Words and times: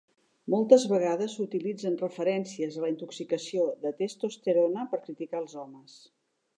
Moltes 0.53 0.85
vegades 0.93 1.33
s"utilitzen 1.35 1.99
referències 2.01 2.79
a 2.79 2.83
la 2.87 2.91
intoxicació 2.95 3.69
de 3.87 3.95
testosterona 4.03 4.91
per 4.95 5.05
criticar 5.07 5.45
els 5.47 5.59
homes. 5.67 6.05